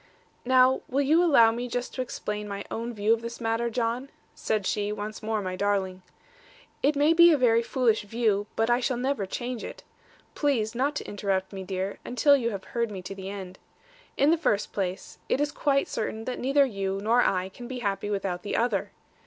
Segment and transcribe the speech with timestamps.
[0.45, 4.09] 'Now, will you allow me just to explain my own view of this matter, John?'
[4.33, 6.01] said she, once more my darling.
[6.81, 9.83] 'It may be a very foolish view, but I shall never change it.
[10.33, 13.59] Please not to interrupt me, dear, until you have heard me to the end.
[14.17, 17.77] In the first place, it is quite certain that neither you nor I can be
[17.81, 18.89] happy without the other.